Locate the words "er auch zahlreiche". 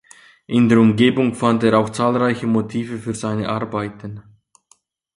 1.61-2.47